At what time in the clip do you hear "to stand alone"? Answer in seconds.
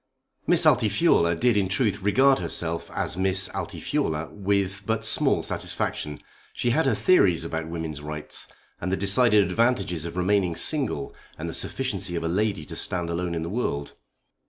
12.65-13.35